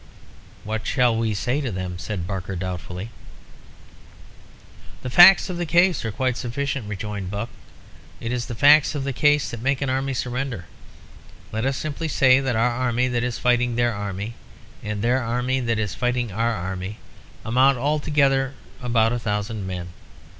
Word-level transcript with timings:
"What 0.63 0.87
shall 0.87 1.15
we 1.15 1.35
say 1.35 1.61
to 1.61 1.71
them?" 1.71 1.99
said 1.99 2.25
Barker, 2.25 2.55
doubtfully. 2.55 3.11
"The 5.03 5.11
facts 5.11 5.47
of 5.47 5.57
the 5.57 5.65
case 5.67 6.03
are 6.03 6.11
quite 6.11 6.37
sufficient," 6.37 6.89
rejoined 6.89 7.29
Buck. 7.29 7.49
"It 8.19 8.31
is 8.31 8.47
the 8.47 8.55
facts 8.55 8.95
of 8.95 9.03
the 9.03 9.13
case 9.13 9.51
that 9.51 9.61
make 9.61 9.79
an 9.79 9.91
army 9.91 10.15
surrender. 10.15 10.65
Let 11.51 11.67
us 11.67 11.77
simply 11.77 12.07
say 12.07 12.39
that 12.39 12.55
our 12.55 12.71
army 12.71 13.09
that 13.09 13.23
is 13.23 13.37
fighting 13.37 13.75
their 13.75 13.93
army, 13.93 14.33
and 14.81 15.03
their 15.03 15.21
army 15.21 15.59
that 15.59 15.77
is 15.77 15.93
fighting 15.93 16.31
our 16.31 16.55
army, 16.55 16.97
amount 17.45 17.77
altogether 17.77 18.55
to 18.79 18.85
about 18.87 19.13
a 19.13 19.19
thousand 19.19 19.67
men. 19.67 19.89